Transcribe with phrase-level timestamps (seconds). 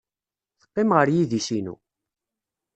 [0.59, 1.75] Teqqim ɣer yidis-inu.